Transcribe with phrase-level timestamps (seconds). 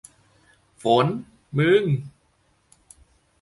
[0.83, 1.05] ฝน
[1.57, 1.83] มึง